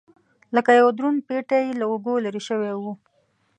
[0.55, 2.83] لکه یو دروند پېټی یې له اوږو لرې شوی و.